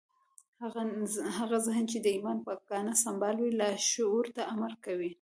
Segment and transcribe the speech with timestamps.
[1.39, 5.09] هغه ذهن چې د ايمان په ګاڼه سمبال وي لاشعور ته امر کوي.